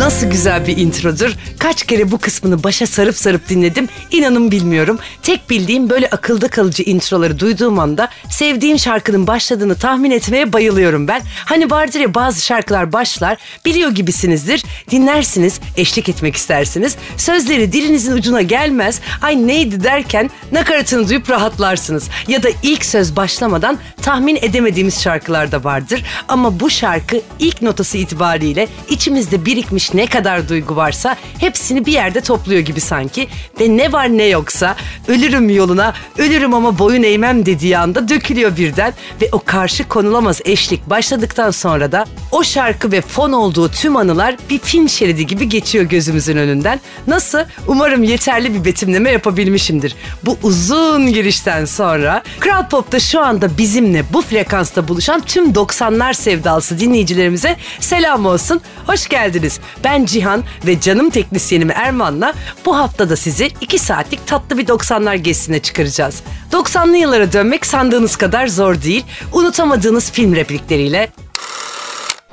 [0.00, 1.32] Nasıl güzel bir introdur.
[1.58, 3.88] Kaç kere bu kısmını başa sarıp sarıp dinledim.
[4.10, 4.98] İnanın bilmiyorum.
[5.22, 11.22] Tek bildiğim böyle akılda kalıcı introları duyduğum anda sevdiğim şarkının başladığını tahmin etmeye bayılıyorum ben.
[11.44, 14.64] Hani vardır ya bazı şarkılar başlar biliyor gibisinizdir.
[14.90, 16.96] Dinlersiniz, eşlik etmek istersiniz.
[17.16, 19.00] Sözleri dilinizin ucuna gelmez.
[19.22, 22.08] Ay neydi derken nakaratını duyup rahatlarsınız.
[22.28, 26.04] Ya da ilk söz başlamadan tahmin edemediğimiz şarkılar da vardır.
[26.28, 32.20] Ama bu şarkı ilk notası itibariyle içimizde birikmiş ne kadar duygu varsa hepsini bir yerde
[32.20, 33.28] topluyor gibi sanki.
[33.60, 34.76] Ve ne var ne yoksa
[35.08, 38.94] ölürüm yoluna, ölürüm ama boyun eğmem dediği anda dökülüyor birden.
[39.22, 44.36] Ve o karşı konulamaz eşlik başladıktan sonra da o şarkı ve fon olduğu tüm anılar
[44.50, 46.80] bir film şeridi gibi geçiyor gözümüzün önünden.
[47.06, 47.38] Nasıl?
[47.66, 49.96] Umarım yeterli bir betimleme yapabilmişimdir.
[50.24, 56.80] Bu uzun girişten sonra Kral Pop'ta şu anda bizimle bu frekansta buluşan tüm 90'lar sevdalısı
[56.80, 58.60] dinleyicilerimize selam olsun.
[58.86, 59.60] Hoş geldiniz.
[59.84, 65.16] Ben Cihan ve canım teknisyenim Erman'la bu hafta da sizi 2 saatlik tatlı bir 90'lar
[65.16, 66.22] gezisine çıkaracağız.
[66.52, 69.04] 90'lı yıllara dönmek sandığınız kadar zor değil.
[69.32, 71.10] Unutamadığınız film replikleriyle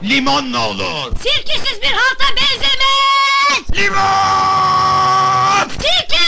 [0.03, 1.11] Limon ne olur?
[1.23, 3.83] Sirkesiz bir halta benzemez.
[3.83, 5.69] Limon!
[5.69, 6.23] Sirke!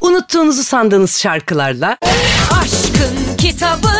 [0.00, 1.96] unuttuğunuzu sandığınız şarkılarla
[2.60, 3.97] Aşkın kitabını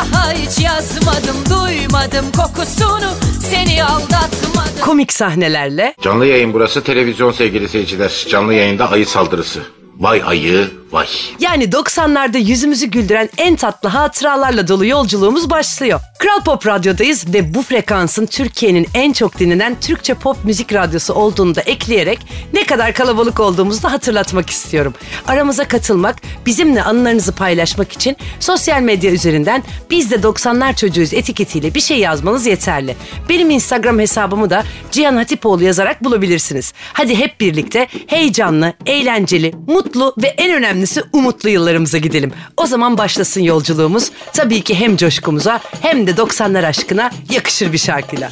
[0.00, 8.26] daha hiç yazmadım Duymadım kokusunu seni aldatmadım komik sahnelerle Canlı yayın burası televizyon sevgili seyirciler.
[8.28, 9.60] Canlı yayında ayı saldırısı.
[9.98, 11.06] Vay ayı vay.
[11.40, 16.00] Yani 90'larda yüzümüzü güldüren en tatlı hatıralarla dolu yolculuğumuz başlıyor.
[16.18, 21.54] Kral Pop Radyo'dayız ve bu frekansın Türkiye'nin en çok dinlenen Türkçe pop müzik radyosu olduğunu
[21.54, 22.18] da ekleyerek
[22.52, 24.94] ne kadar kalabalık olduğumuzu da hatırlatmak istiyorum.
[25.26, 31.80] Aramıza katılmak, bizimle anılarınızı paylaşmak için sosyal medya üzerinden biz de 90'lar çocuğuyuz etiketiyle bir
[31.80, 32.96] şey yazmanız yeterli.
[33.28, 36.72] Benim Instagram hesabımı da Cihan Hatipoğlu yazarak bulabilirsiniz.
[36.92, 42.32] Hadi hep birlikte heyecanlı, eğlenceli, mutlu ve en önemlisi umutlu yıllarımıza gidelim.
[42.56, 44.10] O zaman başlasın yolculuğumuz.
[44.32, 48.30] Tabii ki hem coşkumuza hem de 90'lar aşkına yakışır bir şarkıyla.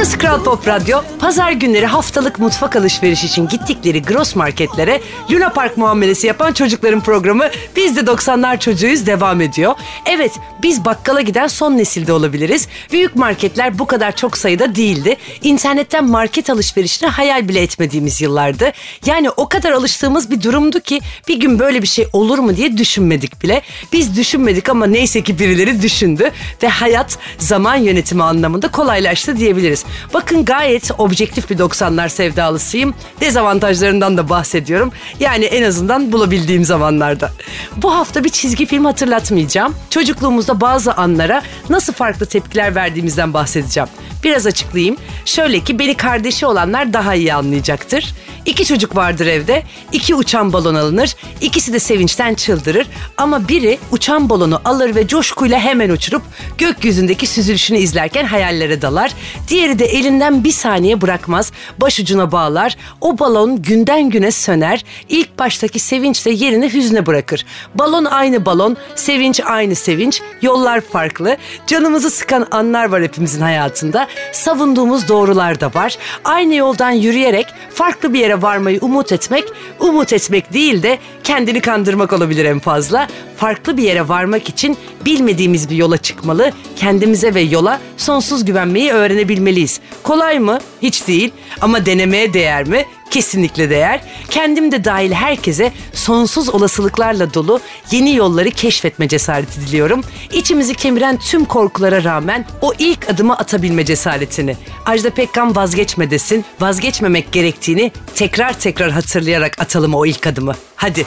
[0.00, 1.02] Burası Kral Pop Radyo.
[1.18, 5.00] Pazar günleri haftalık mutfak alışveriş için gittikleri gross marketlere
[5.30, 7.44] Luna Park muamelesi yapan çocukların programı
[7.76, 9.74] Biz de 90'lar çocuğuyuz devam ediyor.
[10.06, 12.68] Evet biz bakkala giden son nesilde olabiliriz.
[12.92, 15.16] Büyük marketler bu kadar çok sayıda değildi.
[15.42, 18.72] İnternetten market alışverişine hayal bile etmediğimiz yıllardı.
[19.06, 22.76] Yani o kadar alıştığımız bir durumdu ki bir gün böyle bir şey olur mu diye
[22.76, 23.62] düşünmedik bile.
[23.92, 26.30] Biz düşünmedik ama neyse ki birileri düşündü
[26.62, 29.84] ve hayat zaman yönetimi anlamında kolaylaştı diyebiliriz.
[30.14, 32.94] Bakın gayet objektif bir 90'lar sevdalısıyım.
[33.20, 34.92] Dezavantajlarından da bahsediyorum.
[35.20, 37.30] Yani en azından bulabildiğim zamanlarda.
[37.76, 39.74] Bu hafta bir çizgi film hatırlatmayacağım.
[39.90, 43.88] Çocukluğumuzda bazı anlara nasıl farklı tepkiler verdiğimizden bahsedeceğim.
[44.24, 44.96] Biraz açıklayayım.
[45.24, 48.14] Şöyle ki beni kardeşi olanlar daha iyi anlayacaktır.
[48.46, 49.62] İki çocuk vardır evde.
[49.92, 51.16] iki uçan balon alınır.
[51.40, 52.86] İkisi de sevinçten çıldırır.
[53.16, 56.22] Ama biri uçan balonu alır ve coşkuyla hemen uçurup
[56.58, 59.12] gökyüzündeki süzülüşünü izlerken hayallere dalar.
[59.48, 61.52] Diğeri de elinden bir saniye bırakmaz.
[61.80, 62.76] Başucuna bağlar.
[63.00, 64.84] O balon günden güne söner.
[65.08, 67.46] İlk baştaki sevinç de yerini hüzne bırakır.
[67.74, 70.22] Balon aynı balon, sevinç aynı sevinç.
[70.42, 71.36] Yollar farklı.
[71.66, 74.06] Canımızı sıkan anlar var hepimizin hayatında.
[74.32, 75.98] Savunduğumuz doğrular da var.
[76.24, 79.44] Aynı yoldan yürüyerek farklı bir yere varmayı umut etmek,
[79.80, 83.08] umut etmek değil de kendini kandırmak olabilir en fazla.
[83.36, 89.69] Farklı bir yere varmak için bilmediğimiz bir yola çıkmalı, kendimize ve yola sonsuz güvenmeyi öğrenebilmeliyiz.
[90.02, 90.58] Kolay mı?
[90.82, 91.32] Hiç değil.
[91.60, 92.84] Ama denemeye değer mi?
[93.10, 94.00] Kesinlikle değer.
[94.30, 97.60] Kendim de dahil herkese sonsuz olasılıklarla dolu
[97.90, 100.00] yeni yolları keşfetme cesareti diliyorum.
[100.32, 104.56] İçimizi kemiren tüm korkulara rağmen o ilk adımı atabilme cesaretini.
[104.86, 110.54] Ajda Pekkan vazgeçme desin, vazgeçmemek gerektiğini tekrar tekrar hatırlayarak atalım o ilk adımı.
[110.76, 111.06] Hadi.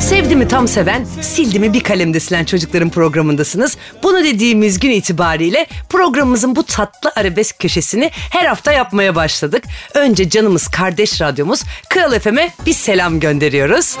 [0.00, 3.76] Sevdi mi tam seven, sildi mi bir kalemde silen çocukların programındasınız.
[4.02, 9.64] Bunu dediğimiz gün itibariyle programımızın bu tatlı arabesk köşesini her hafta yapmaya başladık.
[9.94, 13.96] Önce canımız kardeş radyomuz Kral FM'e bir selam gönderiyoruz.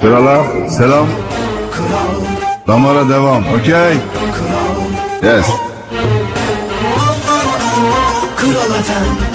[0.00, 1.06] Krala selam.
[2.66, 3.44] Damara devam.
[3.54, 3.94] Okey.
[5.22, 5.46] Yes.
[8.36, 9.29] Kral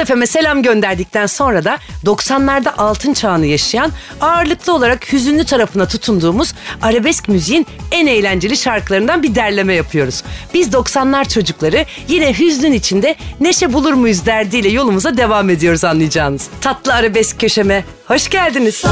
[0.00, 6.54] Kral FM'e selam gönderdikten sonra da 90'larda altın çağını yaşayan ağırlıklı olarak hüzünlü tarafına tutunduğumuz
[6.82, 10.22] arabesk müziğin en eğlenceli şarkılarından bir derleme yapıyoruz.
[10.54, 16.48] Biz 90'lar çocukları yine hüznün içinde neşe bulur muyuz derdiyle yolumuza devam ediyoruz anlayacağınız.
[16.60, 18.84] Tatlı arabesk köşeme hoş geldiniz.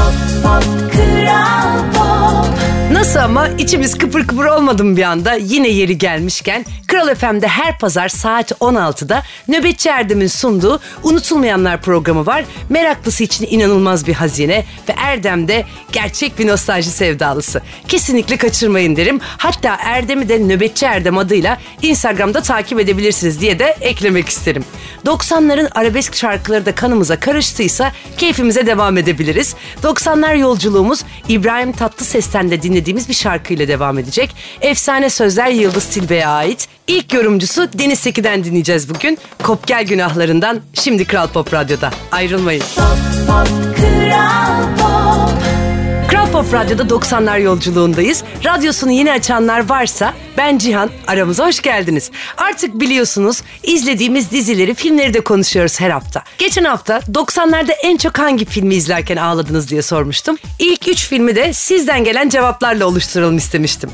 [2.91, 6.65] Nasıl ama içimiz kıpır kıpır olmadı mı bir anda yine yeri gelmişken
[6.99, 12.45] Kral FM'de her pazar saat 16'da Nöbetçi Erdem'in sunduğu Unutulmayanlar programı var.
[12.69, 17.61] Meraklısı için inanılmaz bir hazine ve Erdem de gerçek bir nostalji sevdalısı.
[17.87, 19.19] Kesinlikle kaçırmayın derim.
[19.23, 24.65] Hatta Erdem'i de Nöbetçi Erdem adıyla Instagram'da takip edebilirsiniz diye de eklemek isterim.
[25.05, 29.55] 90'ların arabesk şarkıları da kanımıza karıştıysa keyfimize devam edebiliriz.
[29.83, 34.35] 90'lar yolculuğumuz İbrahim Tatlıses'ten de dinlediğimiz bir şarkıyla devam edecek.
[34.61, 36.67] Efsane sözler Yıldız Tilbe'ye ait.
[36.89, 39.17] İlk yorumcusu Deniz Seki'den dinleyeceğiz bugün.
[39.43, 41.91] Kop Gel Günahlarından şimdi Kral Pop Radyo'da.
[42.11, 42.63] Ayrılmayın.
[46.07, 48.23] Kral Pop Radyo'da 90'lar yolculuğundayız.
[48.45, 52.11] Radyosunu yeni açanlar varsa ben Cihan, aramıza hoş geldiniz.
[52.37, 56.23] Artık biliyorsunuz izlediğimiz dizileri, filmleri de konuşuyoruz her hafta.
[56.37, 60.37] Geçen hafta 90'larda en çok hangi filmi izlerken ağladınız diye sormuştum.
[60.59, 63.89] İlk 3 filmi de sizden gelen cevaplarla oluşturalım istemiştim.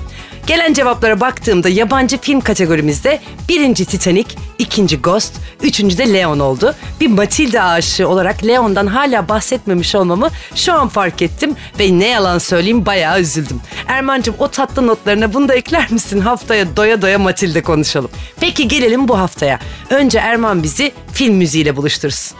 [0.47, 3.19] Gelen cevaplara baktığımda yabancı film kategorimizde
[3.49, 5.33] birinci Titanic, ikinci Ghost,
[5.63, 6.75] üçüncü de Leon oldu.
[7.01, 12.37] Bir Matilda aşığı olarak Leon'dan hala bahsetmemiş olmamı şu an fark ettim ve ne yalan
[12.37, 13.61] söyleyeyim bayağı üzüldüm.
[13.87, 16.19] Erman'cığım o tatlı notlarına bunu da ekler misin?
[16.19, 18.09] Haftaya doya doya Matilda konuşalım.
[18.39, 19.59] Peki gelelim bu haftaya.
[19.89, 22.37] Önce Erman bizi film müziğiyle buluştursun.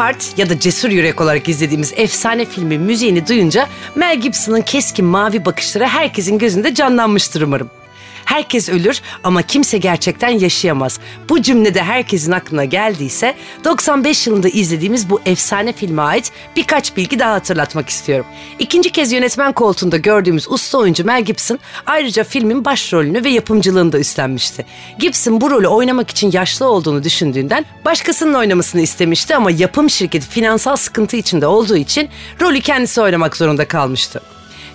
[0.00, 5.44] Braveheart ya da Cesur Yürek olarak izlediğimiz efsane filmin müziğini duyunca Mel Gibson'ın keskin mavi
[5.44, 7.70] bakışları herkesin gözünde canlanmıştır umarım.
[8.30, 11.00] Herkes ölür ama kimse gerçekten yaşayamaz.
[11.28, 13.34] Bu cümlede herkesin aklına geldiyse
[13.64, 18.26] 95 yılında izlediğimiz bu efsane filme ait birkaç bilgi daha hatırlatmak istiyorum.
[18.58, 23.98] İkinci kez yönetmen koltuğunda gördüğümüz usta oyuncu Mel Gibson ayrıca filmin başrolünü ve yapımcılığını da
[23.98, 24.66] üstlenmişti.
[24.98, 30.76] Gibson bu rolü oynamak için yaşlı olduğunu düşündüğünden başkasının oynamasını istemişti ama yapım şirketi finansal
[30.76, 32.08] sıkıntı içinde olduğu için
[32.40, 34.20] rolü kendisi oynamak zorunda kalmıştı.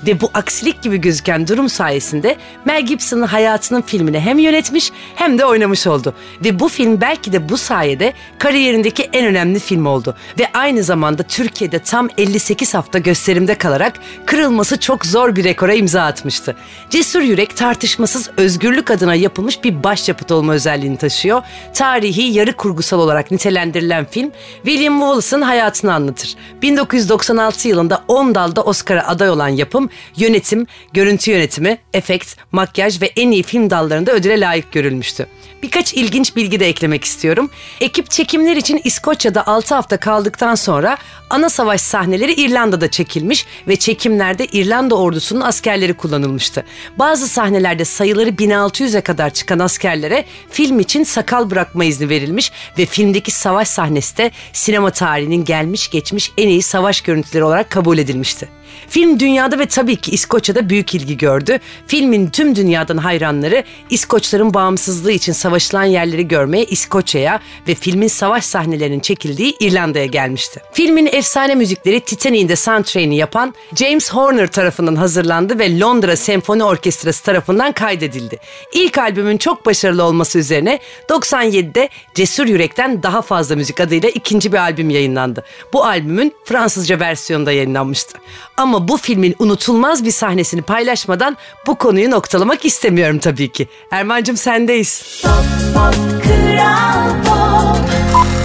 [0.07, 5.45] Ve bu aksilik gibi gözüken durum sayesinde Mel Gibson'ın hayatının filmini hem yönetmiş hem de
[5.45, 6.13] oynamış oldu.
[6.45, 10.15] Ve bu film belki de bu sayede kariyerindeki en önemli film oldu.
[10.39, 16.01] Ve aynı zamanda Türkiye'de tam 58 hafta gösterimde kalarak kırılması çok zor bir rekora imza
[16.01, 16.56] atmıştı.
[16.89, 21.42] Cesur Yürek tartışmasız özgürlük adına yapılmış bir başyapıt olma özelliğini taşıyor.
[21.74, 24.31] Tarihi yarı kurgusal olarak nitelendirilen film
[24.63, 26.36] William Wallace'ın hayatını anlatır.
[26.62, 29.84] 1996 yılında 10 dalda Oscar'a aday olan yapım
[30.17, 35.27] yönetim, görüntü yönetimi, efekt, makyaj ve en iyi film dallarında ödüle layık görülmüştü.
[35.63, 37.49] Birkaç ilginç bilgi de eklemek istiyorum.
[37.81, 40.97] Ekip çekimler için İskoçya'da 6 hafta kaldıktan sonra
[41.29, 46.65] ana savaş sahneleri İrlanda'da çekilmiş ve çekimlerde İrlanda ordusunun askerleri kullanılmıştı.
[46.99, 53.31] Bazı sahnelerde sayıları 1600'e kadar çıkan askerlere film için sakal bırakma izni verilmiş ve filmdeki
[53.31, 58.49] savaş sahnesi de sinema tarihinin gelmiş geçmiş en iyi savaş görüntüleri olarak kabul edilmişti.
[58.89, 61.60] Film dünyada ve tabii ki İskoçya'da büyük ilgi gördü.
[61.88, 69.00] Filmin tüm dünyadan hayranları İskoçların bağımsızlığı için savaşılan yerleri görmeye İskoçya'ya ve filmin savaş sahnelerinin
[69.00, 70.62] çekildiği İrlanda'ya gelmişti.
[70.74, 77.23] Filmin efsane müzikleri Titanic'in de soundtrack'ini yapan James Horner tarafından hazırlandı ve Londra Senfoni Orkestrası
[77.23, 78.38] tarafından kaydedildi.
[78.73, 84.57] İlk albümün çok başarılı olması üzerine 97'de Cesur Yürek'ten daha fazla müzik adıyla ikinci bir
[84.57, 85.44] albüm yayınlandı.
[85.73, 88.18] Bu albümün Fransızca versiyonu da yayınlanmıştı.
[88.57, 93.68] Ama bu filmin unutulmaz bir sahnesini paylaşmadan bu konuyu noktalamak istemiyorum tabii ki.
[93.92, 95.24] Erman'cığım sendeyiz.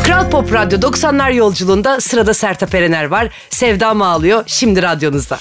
[0.05, 3.29] Kral Pop Radyo 90'lar yolculuğunda sırada Sertab Erener var.
[3.51, 5.39] Sevda mı ağlıyor şimdi radyonuzda.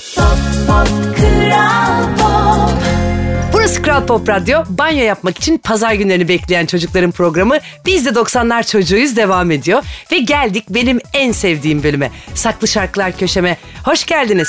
[3.70, 4.64] Burası Kral Pop Radyo.
[4.70, 9.84] Banyo yapmak için pazar günlerini bekleyen çocukların programı Biz de 90'lar çocuğuyuz devam ediyor.
[10.12, 12.12] Ve geldik benim en sevdiğim bölüme.
[12.34, 13.58] Saklı Şarkılar Köşeme.
[13.84, 14.48] Hoş geldiniz.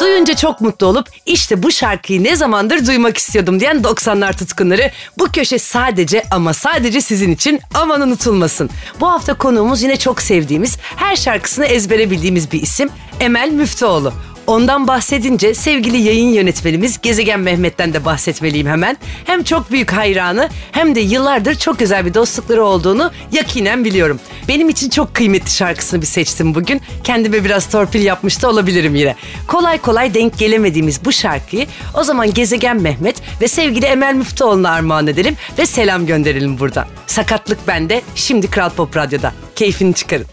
[0.00, 5.32] Duyunca çok mutlu olup işte bu şarkıyı ne zamandır duymak istiyordum diyen 90'lar tutkunları bu
[5.32, 8.70] köşe sadece ama sadece sizin için aman unutulmasın.
[9.00, 14.12] Bu hafta konuğumuz yine çok sevdiğimiz her şarkısını ezbere bildiğimiz bir isim Emel Müftüoğlu.
[14.46, 18.96] Ondan bahsedince sevgili yayın yönetmenimiz Gezegen Mehmet'ten de bahsetmeliyim hemen.
[19.24, 24.20] Hem çok büyük hayranı hem de yıllardır çok özel bir dostlukları olduğunu yakinen biliyorum.
[24.48, 26.80] Benim için çok kıymetli şarkısını bir seçtim bugün.
[27.04, 29.14] Kendime biraz torpil yapmış da olabilirim yine.
[29.46, 35.06] Kolay kolay denk gelemediğimiz bu şarkıyı o zaman Gezegen Mehmet ve sevgili Emel Müftüoğlu'na armağan
[35.06, 36.88] edelim ve selam gönderelim burada.
[37.06, 39.32] Sakatlık bende, şimdi Kral Pop Radyo'da.
[39.56, 40.26] Keyfini çıkarın.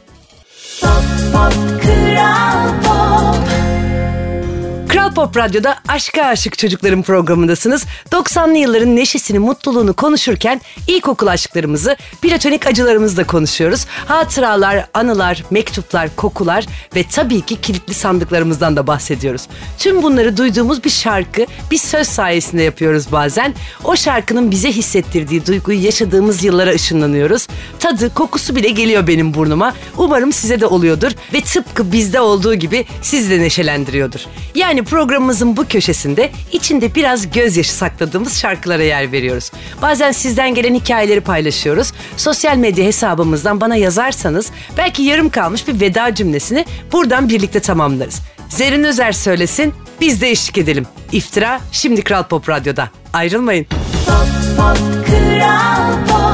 [1.81, 2.80] Kral
[5.09, 7.85] Pop Radyo'da Aşka Aşık Çocukların programındasınız.
[8.11, 13.85] 90'lı yılların neşesini, mutluluğunu konuşurken ilkokul aşklarımızı, platonik acılarımızı da konuşuyoruz.
[14.05, 16.65] Hatıralar, anılar, mektuplar, kokular
[16.95, 19.47] ve tabii ki kilitli sandıklarımızdan da bahsediyoruz.
[19.77, 23.55] Tüm bunları duyduğumuz bir şarkı, bir söz sayesinde yapıyoruz bazen.
[23.83, 27.47] O şarkının bize hissettirdiği duyguyu yaşadığımız yıllara ışınlanıyoruz.
[27.79, 29.73] Tadı, kokusu bile geliyor benim burnuma.
[29.97, 34.19] Umarım size de oluyordur ve tıpkı bizde olduğu gibi sizi de neşelendiriyordur.
[34.55, 39.51] Yani programımızın bu köşesinde içinde biraz gözyaşı sakladığımız şarkılara yer veriyoruz.
[39.81, 41.93] Bazen sizden gelen hikayeleri paylaşıyoruz.
[42.17, 48.21] Sosyal medya hesabımızdan bana yazarsanız belki yarım kalmış bir veda cümlesini buradan birlikte tamamlarız.
[48.49, 50.85] Zerin Özer söylesin, biz de eşlik edelim.
[51.11, 52.89] İftira şimdi Kral Pop Radyo'da.
[53.13, 53.65] Ayrılmayın.
[55.05, 56.30] Kral Pop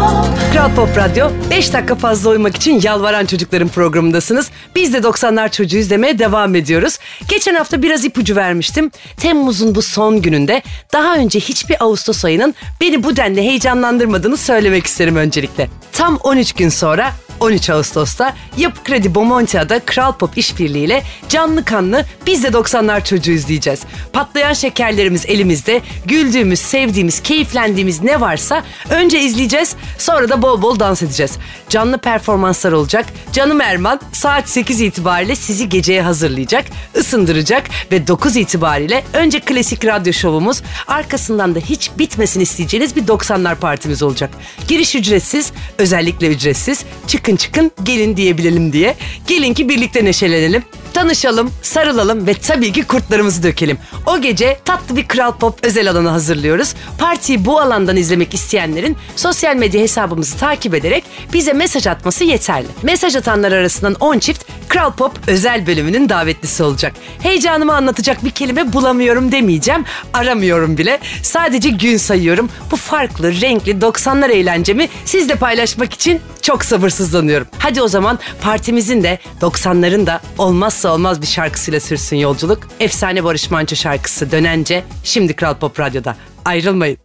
[0.57, 4.51] Radyo 5 dakika fazla uyumak için yalvaran çocukların programındasınız.
[4.75, 6.99] Biz de 90'lar çocuğu izlemeye devam ediyoruz.
[7.29, 8.91] Geçen hafta biraz ipucu vermiştim.
[9.17, 10.61] Temmuz'un bu son gününde
[10.93, 15.69] daha önce hiçbir Ağustos ayının beni bu denli heyecanlandırmadığını söylemek isterim öncelikle.
[15.91, 22.43] Tam 13 gün sonra 13 Ağustos'ta Yapı Kredi Bomontia'da Kral Pop işbirliğiyle canlı kanlı biz
[22.43, 23.81] de 90'lar çocuğu izleyeceğiz.
[24.13, 31.03] Patlayan şekerlerimiz elimizde, güldüğümüz, sevdiğimiz, keyiflendiğimiz ne varsa önce izleyeceğiz sonra da bol bol dans
[31.03, 31.31] edeceğiz.
[31.69, 33.05] Canlı performanslar olacak.
[33.31, 36.65] Canım Erman saat 8 itibariyle sizi geceye hazırlayacak,
[36.97, 43.55] ısındıracak ve 9 itibariyle önce klasik radyo şovumuz arkasından da hiç bitmesin isteyeceğiniz bir 90'lar
[43.55, 44.29] partimiz olacak.
[44.67, 46.85] Giriş ücretsiz, özellikle ücretsiz.
[47.27, 48.95] Çıkın çıkın gelin diyebilelim diye.
[49.27, 50.63] Gelin ki birlikte neşelenelim.
[50.93, 53.77] Tanışalım, sarılalım ve tabii ki kurtlarımızı dökelim.
[54.05, 56.73] O gece tatlı bir Kral Pop özel alanı hazırlıyoruz.
[56.97, 61.03] Partiyi bu alandan izlemek isteyenlerin sosyal medya hesabımızı takip ederek
[61.33, 62.67] bize mesaj atması yeterli.
[62.83, 66.93] Mesaj atanlar arasından 10 çift Kral Pop özel bölümünün davetlisi olacak.
[67.19, 69.85] Heyecanımı anlatacak bir kelime bulamıyorum demeyeceğim.
[70.13, 70.99] Aramıyorum bile.
[71.21, 72.49] Sadece gün sayıyorum.
[72.71, 77.47] Bu farklı, renkli 90'lar eğlencemi sizle paylaşmak için çok sabırsızlanıyorum.
[77.59, 82.67] Hadi o zaman partimizin de 90'ların da olmazsa olmaz bir şarkısıyla sürsün yolculuk.
[82.79, 86.15] Efsane Barış Manço şarkısı Dönence şimdi Kral Pop Radyo'da.
[86.45, 86.97] Ayrılmayın.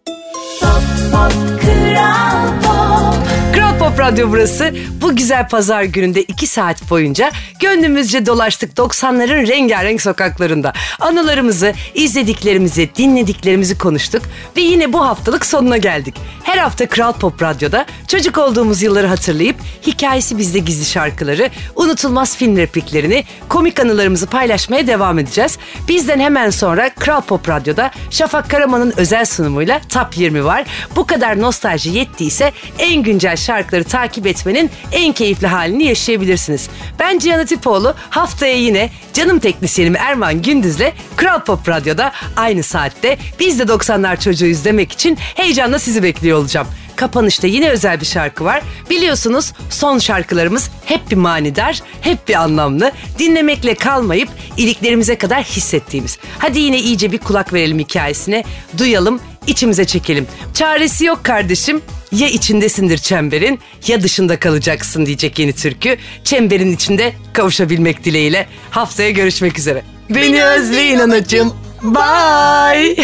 [3.55, 4.75] Kral Pop Radyo burası.
[5.13, 10.73] Bu güzel pazar gününde 2 saat boyunca gönlümüzce dolaştık 90'ların rengarenk sokaklarında.
[11.01, 14.23] Anılarımızı, izlediklerimizi, dinlediklerimizi konuştuk
[14.57, 16.15] ve yine bu haftalık sonuna geldik.
[16.43, 22.57] Her hafta Kral Pop Radyo'da çocuk olduğumuz yılları hatırlayıp hikayesi bizde gizli şarkıları, unutulmaz film
[22.57, 25.59] repliklerini, komik anılarımızı paylaşmaya devam edeceğiz.
[25.89, 30.65] Bizden hemen sonra Kral Pop Radyo'da Şafak Karaman'ın özel sunumuyla Top 20 var.
[30.97, 36.69] Bu kadar nostalji yettiyse en güncel şarkıları takip etmenin en keyifli halini yaşayabilirsiniz.
[36.99, 43.59] Ben Cihan Atipoğlu haftaya yine canım teknisyenim Erman Gündüz'le Kral Pop Radyo'da aynı saatte biz
[43.59, 46.67] de 90'lar çocuğu izlemek için heyecanla sizi bekliyor olacağım.
[46.97, 48.63] Kapanışta yine özel bir şarkı var.
[48.91, 52.93] Biliyorsunuz son şarkılarımız hep bir manidar, hep bir anlamlı.
[53.19, 56.19] Dinlemekle kalmayıp iliklerimize kadar hissettiğimiz.
[56.39, 58.45] Hadi yine iyice bir kulak verelim hikayesine.
[58.79, 60.27] Duyalım, içimize çekelim.
[60.55, 61.83] Çaresi yok kardeşim.
[62.13, 65.97] Ya içindesindir çemberin ya dışında kalacaksın diyecek yeni türkü.
[66.25, 68.47] Çemberin içinde kavuşabilmek dileğiyle.
[68.71, 69.83] Haftaya görüşmek üzere.
[70.11, 71.55] Beni özleyin anacığım.
[71.83, 72.97] Bye.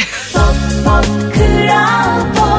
[1.35, 2.58] Kral